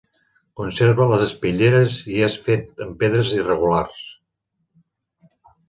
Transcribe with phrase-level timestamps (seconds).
[0.61, 4.03] Conserva les espitlleres i és fet amb pedres irregulars.